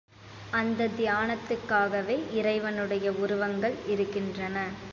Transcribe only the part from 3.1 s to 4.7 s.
உருவங்கள் இருக்கின்றன.